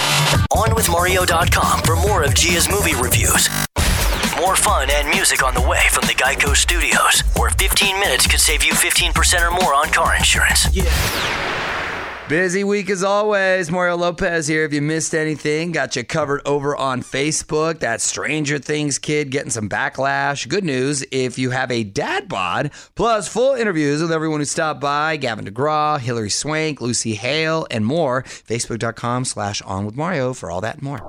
OnWithMario.com 0.52 1.82
for 1.82 1.96
more 1.96 2.22
of 2.22 2.34
Gia's 2.34 2.69
movie 2.69 2.94
reviews. 2.94 3.48
More 4.36 4.56
fun 4.56 4.88
and 4.90 5.08
music 5.08 5.43
on 5.43 5.55
the 5.55 5.60
way 5.60 5.81
from 5.90 6.06
the 6.06 6.14
Geico 6.14 6.56
Studios, 6.56 7.22
where 7.36 7.50
15 7.50 7.98
minutes 8.00 8.26
could 8.26 8.40
save 8.40 8.64
you 8.64 8.72
15% 8.72 9.46
or 9.46 9.50
more 9.50 9.74
on 9.74 9.88
car 9.90 10.17
insurance. 10.17 10.67
Busy 12.31 12.63
week 12.63 12.91
as 12.91 13.03
always. 13.03 13.72
Mario 13.72 13.96
Lopez 13.96 14.46
here. 14.46 14.63
If 14.63 14.72
you 14.72 14.81
missed 14.81 15.17
anything, 15.17 15.72
got 15.72 15.96
you 15.96 16.05
covered 16.05 16.43
over 16.46 16.77
on 16.77 17.03
Facebook. 17.03 17.81
That 17.81 18.01
Stranger 18.01 18.60
Things 18.60 19.01
kid 19.01 19.32
getting 19.32 19.51
some 19.51 19.69
backlash. 19.69 20.49
Good 20.49 20.63
news 20.63 21.05
if 21.10 21.41
you 21.41 21.51
have 21.51 21.72
a 21.72 21.82
dad 21.82 22.29
bod, 22.29 22.70
plus 22.94 23.27
full 23.27 23.56
interviews 23.56 24.01
with 24.01 24.13
everyone 24.13 24.39
who 24.39 24.44
stopped 24.44 24.81
by 24.81 25.17
Gavin 25.17 25.44
DeGraw, 25.44 25.99
Hilary 25.99 26.31
Swank, 26.31 26.81
Lucy 26.81 27.15
Hale, 27.17 27.67
and 27.69 27.84
more. 27.84 28.22
Facebook.com 28.22 29.25
slash 29.25 29.60
on 29.63 29.84
with 29.84 29.96
Mario 29.96 30.32
for 30.32 30.53
all 30.53 30.60
that 30.60 30.77
and 30.77 30.84
more. 30.84 31.01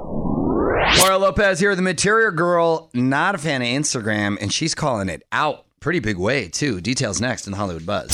Mario 0.97 1.19
Lopez 1.19 1.59
here, 1.59 1.75
the 1.75 1.83
Material 1.83 2.31
Girl, 2.31 2.89
not 2.95 3.35
a 3.35 3.37
fan 3.37 3.61
of 3.61 3.67
Instagram, 3.67 4.39
and 4.41 4.51
she's 4.51 4.73
calling 4.73 5.07
it 5.07 5.21
out. 5.31 5.65
Pretty 5.81 5.99
big 5.99 6.17
way, 6.17 6.47
too. 6.47 6.81
Details 6.81 7.21
next 7.21 7.45
in 7.45 7.51
the 7.51 7.57
Hollywood 7.57 7.85
Buzz. 7.85 8.09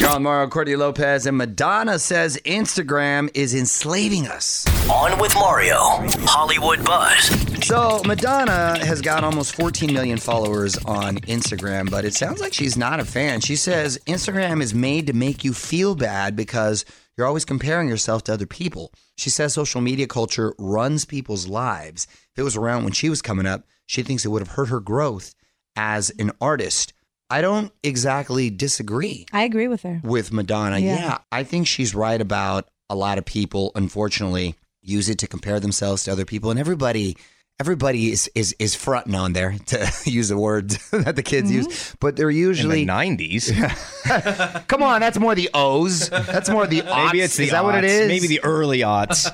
You're 0.00 0.10
on 0.10 0.22
Mario 0.22 0.48
Courtney 0.48 0.74
Lopez, 0.74 1.26
and 1.26 1.36
Madonna 1.36 1.98
says 1.98 2.36
Instagram 2.44 3.30
is 3.34 3.54
enslaving 3.54 4.26
us. 4.26 4.66
On 4.90 5.18
with 5.20 5.34
Mario, 5.34 5.78
Hollywood 6.26 6.84
Buzz. 6.84 7.26
So, 7.64 8.02
Madonna 8.04 8.84
has 8.84 9.00
got 9.00 9.22
almost 9.22 9.54
14 9.54 9.92
million 9.92 10.18
followers 10.18 10.76
on 10.78 11.16
Instagram, 11.18 11.90
but 11.90 12.04
it 12.04 12.14
sounds 12.14 12.40
like 12.40 12.52
she's 12.52 12.76
not 12.76 12.98
a 13.00 13.04
fan. 13.04 13.40
She 13.40 13.54
says 13.54 13.98
Instagram 14.06 14.60
is 14.60 14.74
made 14.74 15.06
to 15.06 15.12
make 15.12 15.44
you 15.44 15.52
feel 15.52 15.94
bad 15.94 16.34
because 16.34 16.84
you're 17.16 17.26
always 17.26 17.44
comparing 17.44 17.88
yourself 17.88 18.24
to 18.24 18.32
other 18.32 18.46
people. 18.46 18.92
She 19.16 19.30
says 19.30 19.52
social 19.54 19.80
media 19.80 20.06
culture 20.06 20.54
runs 20.58 21.04
people's 21.04 21.46
lives. 21.46 22.06
If 22.32 22.38
it 22.38 22.42
was 22.42 22.56
around 22.56 22.84
when 22.84 22.92
she 22.92 23.08
was 23.08 23.22
coming 23.22 23.46
up, 23.46 23.66
she 23.86 24.02
thinks 24.02 24.24
it 24.24 24.28
would 24.28 24.42
have 24.42 24.56
hurt 24.56 24.68
her 24.70 24.80
growth 24.80 25.34
as 25.76 26.10
an 26.18 26.32
artist. 26.40 26.92
I 27.32 27.40
don't 27.40 27.72
exactly 27.82 28.50
disagree 28.50 29.26
I 29.32 29.42
agree 29.44 29.68
with 29.68 29.82
her. 29.82 30.00
with 30.04 30.32
Madonna. 30.32 30.78
Yeah. 30.78 30.96
Yeah. 30.96 31.18
I 31.32 31.44
think 31.44 31.66
she's 31.66 31.94
right 31.94 32.20
about 32.20 32.68
a 32.90 32.94
lot 32.94 33.16
of 33.18 33.24
people, 33.24 33.72
unfortunately, 33.74 34.54
use 34.82 35.08
it 35.08 35.18
to 35.20 35.26
compare 35.26 35.58
themselves 35.58 36.04
to 36.04 36.12
other 36.12 36.24
people. 36.26 36.50
And 36.50 36.60
everybody 36.60 37.16
everybody 37.60 38.10
is 38.10 38.28
is 38.34 38.54
is 38.58 38.74
fronting 38.74 39.14
on 39.14 39.32
there 39.34 39.56
to 39.66 39.88
use 40.10 40.28
the 40.28 40.36
word 40.36 40.70
that 40.90 41.16
the 41.16 41.22
kids 41.22 41.50
use, 41.50 41.94
but 42.00 42.16
they're 42.16 42.30
usually 42.30 42.82
In 42.82 42.86
the 42.88 42.92
90s. 42.92 44.66
come 44.68 44.82
on. 44.82 45.00
That's 45.00 45.18
more 45.18 45.34
the 45.34 45.48
O's. 45.54 46.10
That's 46.10 46.50
more 46.50 46.66
the 46.66 46.82
aughts. 46.82 47.06
Maybe 47.06 47.20
it's 47.22 47.36
the 47.36 47.44
is 47.44 47.50
that 47.52 47.64
what 47.64 47.76
it 47.76 47.84
is? 47.84 48.08
Maybe 48.08 48.26
the 48.26 48.42
early 48.44 48.80
aughts. 48.80 49.30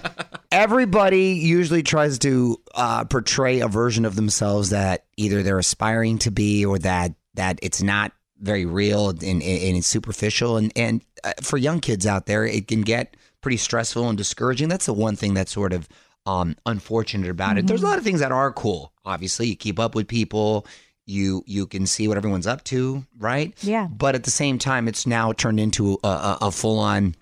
everybody 0.53 1.33
usually 1.33 1.83
tries 1.83 2.19
to 2.21 2.61
uh, 2.75 3.05
portray 3.07 3.61
a 3.61 3.69
version 3.69 4.05
of 4.05 4.15
themselves 4.15 4.71
that 4.71 5.05
either 5.17 5.43
they're 5.43 5.59
aspiring 5.59 6.19
to 6.19 6.31
be 6.31 6.65
or 6.65 6.79
that 6.81 7.15
that 7.39 7.59
it's 7.63 7.83
not 7.83 8.13
very 8.41 8.67
real 8.67 9.09
and, 9.11 9.23
and, 9.23 9.43
and 9.43 9.77
it's 9.77 9.87
superficial. 9.87 10.57
And 10.57 10.73
and 10.77 11.03
uh, 11.25 11.33
for 11.43 11.57
young 11.57 11.81
kids 11.81 12.07
out 12.07 12.27
there 12.27 12.45
it 12.45 12.69
can 12.69 12.83
get 12.83 13.17
pretty 13.41 13.57
stressful 13.57 14.09
and 14.09 14.19
discouraging. 14.19 14.69
That's 14.69 14.87
the 14.87 14.93
one 14.93 15.17
thing 15.17 15.35
that's 15.35 15.53
sort 15.53 15.73
of 15.73 15.89
um, 16.27 16.57
unfortunate 16.67 17.31
about 17.31 17.57
it. 17.57 17.67
There's 17.67 17.83
a 17.83 17.87
lot 17.87 17.97
of 17.99 18.05
things 18.05 18.21
that 18.21 18.33
are 18.33 18.53
cool. 18.53 18.93
Obviously 19.05 19.49
you 19.49 19.57
keep 19.57 19.79
up 19.79 19.95
with 19.95 20.07
people. 20.09 20.67
You 21.07 21.43
you 21.47 21.67
can 21.67 21.87
see 21.87 22.07
what 22.07 22.17
everyone's 22.19 22.47
up 22.47 22.65
to 22.65 23.05
right? 23.19 23.55
Yeah. 23.63 23.87
but 23.91 24.15
at 24.15 24.25
the 24.25 24.31
same 24.31 24.59
time 24.59 24.89
it's 24.89 25.07
now 25.07 25.33
turned 25.33 25.59
into 25.59 25.99
a, 26.05 26.09
a, 26.09 26.39
a 26.43 26.51
full-on 26.51 27.15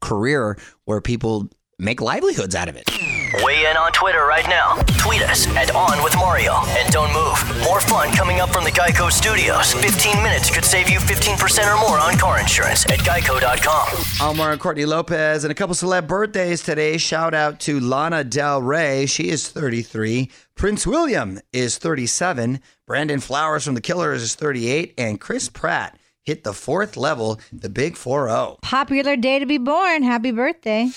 career 0.00 0.56
where 0.84 1.00
people 1.00 1.48
make 1.78 2.00
livelihoods 2.00 2.54
out 2.54 2.68
of 2.68 2.76
it 2.76 2.88
Weigh 3.34 3.66
in 3.68 3.76
on 3.76 3.92
Twitter 3.92 4.24
right 4.24 4.46
now. 4.48 4.76
Tweet 4.98 5.22
us 5.22 5.46
at 5.48 5.74
On 5.74 6.02
With 6.02 6.16
Mario. 6.16 6.54
And 6.68 6.90
don't 6.90 7.12
move. 7.12 7.62
More 7.62 7.80
fun 7.80 8.10
coming 8.12 8.40
up 8.40 8.50
from 8.50 8.64
the 8.64 8.70
Geico 8.70 9.10
Studios. 9.10 9.74
15 9.74 10.22
minutes 10.22 10.50
could 10.50 10.64
save 10.64 10.88
you 10.88 10.98
15% 10.98 11.74
or 11.74 11.78
more 11.78 11.98
on 11.98 12.16
car 12.16 12.40
insurance 12.40 12.86
at 12.86 13.00
geico.com. 13.00 14.28
Omar 14.28 14.52
and 14.52 14.60
Courtney 14.60 14.86
Lopez, 14.86 15.44
and 15.44 15.50
a 15.50 15.54
couple 15.54 15.74
celeb 15.74 16.06
birthdays 16.06 16.62
today. 16.62 16.96
Shout 16.96 17.34
out 17.34 17.60
to 17.60 17.78
Lana 17.80 18.24
Del 18.24 18.62
Rey. 18.62 19.04
She 19.06 19.28
is 19.28 19.48
33. 19.48 20.30
Prince 20.54 20.86
William 20.86 21.40
is 21.52 21.76
37. 21.76 22.60
Brandon 22.86 23.20
Flowers 23.20 23.64
from 23.64 23.74
The 23.74 23.80
Killers 23.82 24.22
is 24.22 24.34
38. 24.36 24.94
And 24.96 25.20
Chris 25.20 25.50
Pratt 25.50 25.98
hit 26.24 26.44
the 26.44 26.54
fourth 26.54 26.96
level, 26.96 27.40
the 27.52 27.68
big 27.68 27.92
oh. 27.92 27.96
4 27.96 28.28
0. 28.28 28.58
Popular 28.62 29.16
day 29.16 29.38
to 29.38 29.46
be 29.46 29.58
born. 29.58 30.02
Happy 30.02 30.30
birthday. 30.30 30.88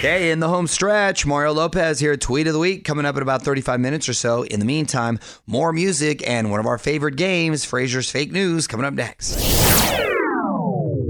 Okay, 0.00 0.30
in 0.30 0.40
the 0.40 0.48
home 0.48 0.66
stretch, 0.66 1.26
Mario 1.26 1.52
Lopez 1.52 2.00
here, 2.00 2.16
tweet 2.16 2.46
of 2.46 2.54
the 2.54 2.58
week, 2.58 2.86
coming 2.86 3.04
up 3.04 3.16
in 3.16 3.22
about 3.22 3.42
35 3.42 3.80
minutes 3.80 4.08
or 4.08 4.14
so. 4.14 4.44
In 4.44 4.58
the 4.58 4.64
meantime, 4.64 5.18
more 5.46 5.74
music 5.74 6.26
and 6.26 6.50
one 6.50 6.58
of 6.58 6.64
our 6.64 6.78
favorite 6.78 7.16
games, 7.16 7.66
Fraser's 7.66 8.10
Fake 8.10 8.32
News, 8.32 8.66
coming 8.66 8.86
up 8.86 8.94
next. 8.94 9.38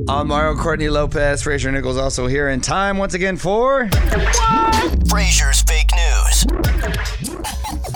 I'm 0.09 0.27
Mario 0.27 0.57
Courtney 0.57 0.89
Lopez. 0.89 1.45
Fraser 1.45 1.71
Nichols 1.71 1.97
also 1.97 2.27
here 2.27 2.49
in 2.49 2.61
time 2.61 2.99
once 2.99 3.15
again 3.15 3.37
for. 3.37 3.89
Fraser's 5.09 5.63
Fake 5.63 5.91
News. 5.95 6.47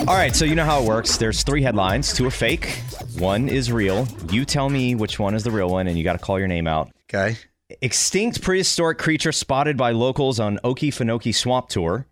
All 0.07 0.15
right, 0.15 0.33
so 0.33 0.45
you 0.45 0.55
know 0.55 0.63
how 0.63 0.81
it 0.81 0.87
works. 0.87 1.17
There's 1.17 1.43
three 1.43 1.61
headlines. 1.61 2.13
Two 2.13 2.25
are 2.25 2.31
fake, 2.31 2.69
one 3.17 3.49
is 3.49 3.69
real. 3.69 4.07
You 4.31 4.45
tell 4.45 4.69
me 4.69 4.95
which 4.95 5.19
one 5.19 5.35
is 5.35 5.43
the 5.43 5.51
real 5.51 5.69
one, 5.69 5.87
and 5.87 5.97
you 5.97 6.05
got 6.05 6.13
to 6.13 6.19
call 6.19 6.39
your 6.39 6.47
name 6.47 6.67
out. 6.67 6.89
Okay. 7.13 7.35
Extinct 7.81 8.43
prehistoric 8.43 8.99
creature 8.99 9.31
spotted 9.31 9.75
by 9.75 9.89
locals 9.89 10.39
on 10.39 10.59
Okefenokee 10.63 11.33
Swamp 11.33 11.67
Tour. 11.67 12.05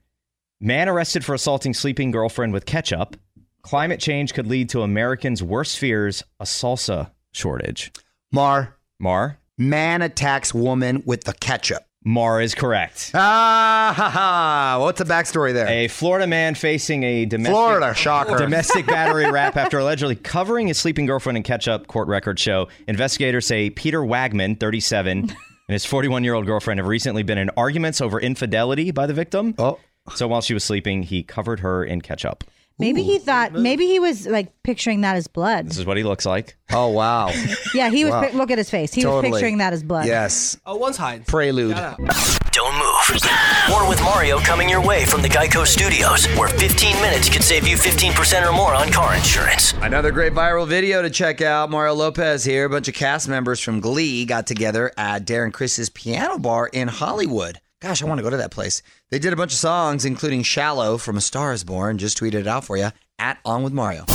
Man 0.59 0.89
arrested 0.89 1.23
for 1.23 1.35
assaulting 1.35 1.75
sleeping 1.75 2.09
girlfriend 2.09 2.53
with 2.53 2.65
ketchup. 2.65 3.15
Climate 3.61 3.99
change 3.99 4.33
could 4.33 4.47
lead 4.47 4.69
to 4.69 4.81
Americans' 4.81 5.43
worst 5.43 5.77
fears: 5.77 6.23
a 6.39 6.45
salsa 6.45 7.11
shortage. 7.33 7.91
Mar, 8.31 8.77
Mar, 8.99 9.37
man 9.55 10.01
attacks 10.01 10.55
woman 10.55 11.03
with 11.05 11.25
the 11.25 11.33
ketchup. 11.33 11.83
Mar 12.05 12.41
is 12.41 12.53
correct. 12.53 13.11
Ah, 13.13 13.93
ha, 13.95 14.09
ha. 14.09 14.77
What's 14.81 14.99
the 14.99 15.05
backstory 15.05 15.53
there? 15.53 15.67
A 15.67 15.87
Florida 15.87 16.27
man 16.27 16.53
facing 16.55 17.03
a 17.03 17.25
domestic 17.25 17.53
Florida, 17.53 17.93
shocker. 17.93 18.37
domestic 18.37 18.85
battery 18.87 19.29
rap 19.31 19.55
after 19.55 19.79
allegedly 19.79 20.15
covering 20.15 20.67
his 20.67 20.77
sleeping 20.77 21.05
girlfriend 21.05 21.37
in 21.37 21.43
ketchup. 21.43 21.87
Court 21.87 22.07
records 22.09 22.41
show. 22.41 22.67
Investigators 22.87 23.47
say 23.47 23.69
Peter 23.69 24.01
Wagman, 24.01 24.59
37, 24.59 25.19
and 25.19 25.35
his 25.67 25.85
41-year-old 25.85 26.45
girlfriend 26.45 26.79
have 26.79 26.87
recently 26.87 27.23
been 27.23 27.37
in 27.37 27.49
arguments 27.55 28.01
over 28.01 28.19
infidelity 28.19 28.91
by 28.91 29.05
the 29.05 29.13
victim. 29.13 29.55
Oh. 29.57 29.79
So 30.15 30.27
while 30.27 30.41
she 30.41 30.53
was 30.53 30.65
sleeping, 30.65 31.03
he 31.03 31.23
covered 31.23 31.61
her 31.61 31.85
in 31.85 32.01
ketchup. 32.01 32.43
Maybe 32.79 33.03
he 33.03 33.19
thought, 33.19 33.53
maybe 33.53 33.85
he 33.85 33.99
was 33.99 34.25
like 34.27 34.51
picturing 34.63 35.01
that 35.01 35.15
as 35.15 35.27
blood. 35.27 35.67
This 35.69 35.77
is 35.77 35.85
what 35.85 35.95
he 35.95 36.03
looks 36.03 36.25
like. 36.25 36.57
Oh, 36.71 36.87
wow. 36.89 37.31
Yeah, 37.73 37.89
he 37.89 38.03
was. 38.03 38.11
Wow. 38.11 38.21
pic- 38.21 38.33
look 38.33 38.51
at 38.51 38.57
his 38.57 38.69
face. 38.69 38.93
He 38.93 39.05
was 39.05 39.23
picturing 39.23 39.57
that 39.59 39.73
as 39.73 39.83
blood. 39.83 40.05
yes. 40.05 40.57
Oh, 40.65 40.75
one's 40.75 40.97
hiding. 40.97 41.25
Prelude. 41.25 41.75
Don't 41.75 42.75
move. 42.75 43.21
More 43.69 43.87
with 43.89 43.99
Mario 44.03 44.37
coming 44.39 44.69
your 44.69 44.81
way 44.85 45.05
from 45.05 45.21
the 45.23 45.27
Geico 45.27 45.65
Studios, 45.65 46.25
where 46.37 46.47
15 46.49 46.95
minutes 47.01 47.29
could 47.29 47.43
save 47.43 47.67
you 47.67 47.75
15% 47.77 48.47
or 48.47 48.53
more 48.53 48.73
on 48.75 48.91
car 48.91 49.15
insurance. 49.15 49.73
Another 49.81 50.11
great 50.11 50.33
viral 50.33 50.67
video 50.67 51.01
to 51.01 51.09
check 51.09 51.41
out. 51.41 51.71
Mario 51.71 51.93
Lopez 51.95 52.43
here. 52.43 52.65
A 52.65 52.69
bunch 52.69 52.87
of 52.87 52.93
cast 52.93 53.27
members 53.27 53.59
from 53.59 53.79
Glee 53.79 54.25
got 54.25 54.45
together 54.45 54.91
at 54.97 55.25
Darren 55.25 55.51
Criss's 55.51 55.89
piano 55.89 56.37
bar 56.37 56.67
in 56.67 56.87
Hollywood. 56.89 57.59
Gosh, 57.83 58.01
I 58.01 58.05
want 58.05 58.19
to 58.19 58.23
go 58.23 58.29
to 58.29 58.37
that 58.37 58.51
place. 58.51 58.81
They 59.11 59.19
did 59.19 59.33
a 59.33 59.35
bunch 59.35 59.51
of 59.51 59.57
songs, 59.59 60.05
including 60.05 60.43
Shallow 60.43 60.97
from 60.97 61.17
A 61.17 61.21
Star 61.21 61.51
is 61.51 61.65
Born. 61.65 61.97
Just 61.97 62.17
tweeted 62.17 62.35
it 62.35 62.47
out 62.47 62.63
for 62.63 62.77
you 62.77 62.91
at 63.19 63.39
On 63.43 63.61
With 63.61 63.73
Mario. 63.73 64.05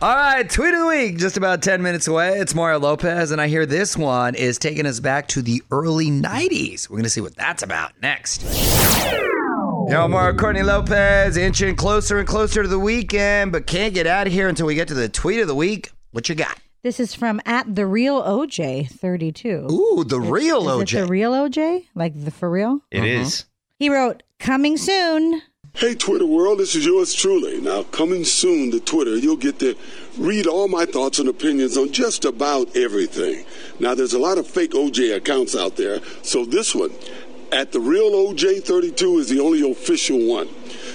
All 0.00 0.14
right, 0.14 0.48
tweet 0.48 0.72
of 0.72 0.78
the 0.78 0.86
week, 0.86 1.18
just 1.18 1.36
about 1.36 1.60
10 1.60 1.82
minutes 1.82 2.06
away. 2.06 2.38
It's 2.38 2.54
Mario 2.54 2.78
Lopez, 2.78 3.32
and 3.32 3.40
I 3.40 3.48
hear 3.48 3.66
this 3.66 3.96
one 3.96 4.36
is 4.36 4.58
taking 4.58 4.86
us 4.86 5.00
back 5.00 5.26
to 5.28 5.42
the 5.42 5.60
early 5.72 6.08
90s. 6.08 6.88
We're 6.88 6.98
going 6.98 7.02
to 7.02 7.10
see 7.10 7.20
what 7.20 7.34
that's 7.34 7.64
about 7.64 8.00
next. 8.00 8.44
Yo, 9.88 10.06
Mario 10.06 10.38
Courtney 10.38 10.62
Lopez, 10.62 11.36
inching 11.36 11.74
closer 11.74 12.18
and 12.18 12.28
closer 12.28 12.62
to 12.62 12.68
the 12.68 12.78
weekend, 12.78 13.50
but 13.50 13.66
can't 13.66 13.92
get 13.92 14.06
out 14.06 14.28
of 14.28 14.32
here 14.32 14.46
until 14.46 14.66
we 14.66 14.76
get 14.76 14.86
to 14.86 14.94
the 14.94 15.08
tweet 15.08 15.40
of 15.40 15.48
the 15.48 15.54
week. 15.56 15.90
What 16.12 16.28
you 16.28 16.36
got? 16.36 16.56
This 16.82 16.98
is 16.98 17.14
from 17.14 17.40
at 17.46 17.76
the 17.76 17.86
real 17.86 18.20
OJ 18.20 18.90
thirty 18.90 19.30
two. 19.30 19.68
Ooh, 19.70 20.02
the 20.02 20.20
real 20.20 20.68
Is 20.68 20.88
OJ. 20.88 20.98
it 20.98 21.00
the 21.02 21.06
real 21.06 21.32
OJ? 21.32 21.86
Like 21.94 22.24
the 22.24 22.32
for 22.32 22.50
real? 22.50 22.80
It 22.90 22.98
uh-huh. 22.98 23.06
is. 23.06 23.44
He 23.78 23.88
wrote, 23.88 24.24
"Coming 24.40 24.76
soon." 24.76 25.42
Hey, 25.74 25.94
Twitter 25.94 26.26
world, 26.26 26.58
this 26.58 26.74
is 26.74 26.84
yours 26.84 27.14
truly. 27.14 27.60
Now, 27.60 27.84
coming 27.84 28.24
soon 28.24 28.72
to 28.72 28.80
Twitter, 28.80 29.16
you'll 29.16 29.36
get 29.36 29.60
to 29.60 29.76
read 30.18 30.48
all 30.48 30.66
my 30.66 30.84
thoughts 30.84 31.20
and 31.20 31.28
opinions 31.28 31.78
on 31.78 31.92
just 31.92 32.24
about 32.24 32.76
everything. 32.76 33.46
Now, 33.78 33.94
there's 33.94 34.12
a 34.12 34.18
lot 34.18 34.36
of 34.36 34.46
fake 34.46 34.72
OJ 34.72 35.16
accounts 35.16 35.56
out 35.56 35.76
there, 35.76 36.00
so 36.22 36.44
this 36.44 36.74
one, 36.74 36.90
at 37.52 37.72
the 37.72 37.80
real 37.80 38.10
OJ32, 38.10 39.20
is 39.20 39.28
the 39.30 39.40
only 39.40 39.70
official 39.70 40.26
one. 40.26 40.48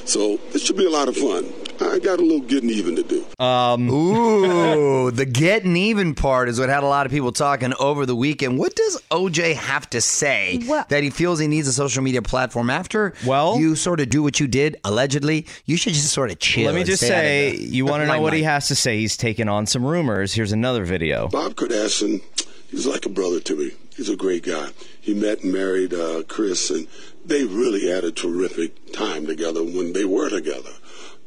So, 0.05 0.37
this 0.51 0.63
should 0.63 0.77
be 0.77 0.85
a 0.85 0.91
lot 0.91 1.07
of 1.07 1.17
fun. 1.17 1.51
I 1.81 1.99
got 1.99 2.19
a 2.19 2.23
little 2.23 2.39
getting 2.41 2.69
even 2.69 2.95
to 2.95 3.03
do. 3.03 3.25
Um, 3.43 3.89
Ooh, 3.91 5.11
the 5.11 5.25
getting 5.25 5.75
even 5.75 6.15
part 6.15 6.49
is 6.49 6.59
what 6.59 6.69
had 6.69 6.83
a 6.83 6.87
lot 6.87 7.05
of 7.05 7.11
people 7.11 7.31
talking 7.31 7.73
over 7.79 8.05
the 8.05 8.15
weekend. 8.15 8.57
What 8.57 8.75
does 8.75 9.01
OJ 9.11 9.55
have 9.55 9.89
to 9.91 10.01
say 10.01 10.61
Well- 10.67 10.85
that 10.89 11.03
he 11.03 11.09
feels 11.09 11.39
he 11.39 11.47
needs 11.47 11.67
a 11.67 11.73
social 11.73 12.01
media 12.03 12.21
platform 12.21 12.69
after 12.69 13.13
Well- 13.25 13.59
you 13.59 13.75
sort 13.75 13.99
of 13.99 14.09
do 14.09 14.23
what 14.23 14.39
you 14.39 14.47
did 14.47 14.77
allegedly? 14.83 15.45
You 15.65 15.77
should 15.77 15.93
just 15.93 16.11
sort 16.11 16.31
of 16.31 16.39
chill. 16.39 16.65
let 16.65 16.75
me 16.75 16.83
just 16.83 17.03
stay 17.03 17.13
out 17.13 17.19
of 17.53 17.59
say, 17.59 17.65
the 17.65 17.75
you 17.75 17.85
want 17.85 18.01
to 18.03 18.07
know 18.07 18.21
what 18.21 18.33
he 18.33 18.43
has 18.43 18.67
to 18.69 18.75
say? 18.75 18.97
He's 18.99 19.17
taken 19.17 19.47
on 19.49 19.65
some 19.65 19.85
rumors. 19.85 20.33
Here's 20.33 20.51
another 20.51 20.83
video. 20.83 21.27
Bob 21.27 21.55
Kardashian, 21.55 22.21
he's 22.69 22.85
like 22.87 23.05
a 23.05 23.09
brother 23.09 23.39
to 23.41 23.55
me. 23.55 23.71
He's 23.95 24.09
a 24.09 24.15
great 24.15 24.43
guy. 24.43 24.69
He 25.01 25.13
met 25.13 25.41
and 25.43 25.51
married 25.51 25.93
uh, 25.93 26.21
Kris, 26.27 26.69
and 26.69 26.87
they 27.25 27.43
really 27.45 27.87
had 27.87 28.03
a 28.03 28.11
terrific 28.11 28.91
time 28.93 29.25
together 29.25 29.63
when 29.63 29.93
they 29.93 30.05
were 30.05 30.29
together. 30.29 30.69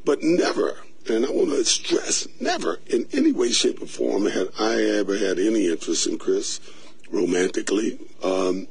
But 0.04 0.22
never, 0.22 0.78
and 1.08 1.26
I 1.26 1.30
want 1.30 1.50
to 1.50 1.64
stress, 1.64 2.26
never 2.40 2.80
in 2.86 3.06
any 3.12 3.32
way, 3.32 3.50
shape, 3.50 3.82
or 3.82 3.86
form 3.86 4.26
had 4.26 4.48
I 4.58 4.82
ever 4.82 5.16
had 5.18 5.38
any 5.38 5.68
interest 5.68 6.06
in 6.06 6.18
Kris 6.18 6.60
romantically. 7.10 7.98
Um, 8.22 8.66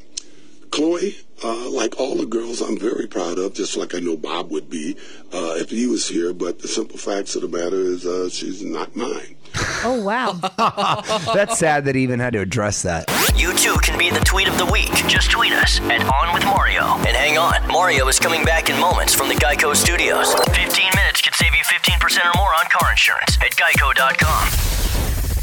Khloe, 0.70 1.16
uh, 1.44 1.70
like 1.72 2.00
all 2.00 2.16
the 2.16 2.26
girls, 2.26 2.62
I'm 2.62 2.78
very 2.78 3.08
proud 3.08 3.40
of, 3.40 3.54
just 3.56 3.76
like 3.76 3.96
I 3.96 4.00
know 4.00 4.16
Bob 4.16 4.52
would 4.52 4.70
be 4.70 4.96
uh, 5.34 5.56
if 5.58 5.70
he 5.72 5.88
was 5.88 6.08
here. 6.08 6.34
But 6.34 6.60
the 6.60 6.68
simple 6.68 6.98
facts 6.98 7.36
of 7.36 7.42
the 7.42 7.48
matter 7.48 7.80
is, 7.80 8.06
uh, 8.06 8.30
she's 8.30 8.64
not 8.64 8.96
mine. 8.96 9.36
Oh 9.84 10.04
wow! 10.04 10.34
That's 11.34 11.58
sad 11.58 11.86
that 11.86 11.96
he 11.96 12.04
even 12.04 12.20
had 12.20 12.34
to 12.34 12.40
address 12.40 12.84
that. 12.84 13.10
You 13.36 13.54
too 13.54 13.76
can 13.82 13.98
be 13.98 14.10
the 14.12 14.20
tweet 14.20 14.48
of 14.48 14.58
the 14.58 14.66
week. 14.66 14.92
Just 15.08 15.32
tweet 15.32 15.54
us 15.54 15.80
at 15.82 16.02
On 16.02 16.34
With 16.34 16.46
Mario. 16.46 16.84
And 16.84 17.18
hang 17.18 17.38
on, 17.38 17.68
Mario 17.68 18.08
is 18.08 18.20
coming 18.20 18.46
back 18.46 18.70
in 18.70 18.80
moments 18.80 19.16
from 19.16 19.28
the 19.28 19.36
Geico 19.36 19.76
Studios. 19.76 20.34
15 20.36 20.89
or 22.18 22.32
more 22.38 22.54
on 22.54 22.66
car 22.72 22.92
insurance 22.92 23.38
at 23.42 23.52
geico.com. 23.52 24.50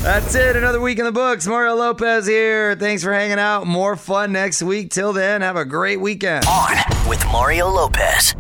That's 0.01 0.37
it. 0.37 0.55
Another 0.55 0.81
week 0.81 1.01
in 1.01 1.05
the 1.05 1.11
books. 1.11 1.49
Mario 1.49 1.75
Lopez 1.75 2.27
here. 2.27 2.77
Thanks 2.77 3.03
for 3.03 3.13
hanging 3.13 3.41
out. 3.41 3.67
More 3.67 3.97
fun 3.97 4.31
next 4.31 4.63
week. 4.63 4.91
Till 4.91 5.13
then, 5.13 5.41
have 5.41 5.57
a 5.57 5.65
great 5.65 6.01
weekend. 6.01 6.45
On 6.47 6.77
with 7.09 7.25
Mario 7.27 7.69
Lopez. 7.69 8.36